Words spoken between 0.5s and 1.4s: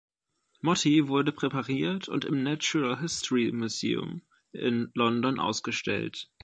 Motty wurde